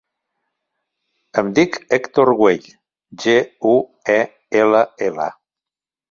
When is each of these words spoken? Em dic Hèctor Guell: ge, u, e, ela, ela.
Em 1.41 1.49
dic 1.57 1.75
Hèctor 1.97 2.31
Guell: 2.39 2.65
ge, 3.25 3.35
u, 3.73 3.73
e, 4.15 4.17
ela, 4.63 4.81
ela. 5.09 5.29